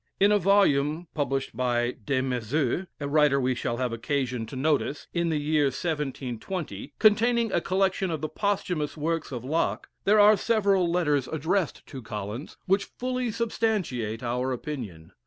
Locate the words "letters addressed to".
10.91-12.01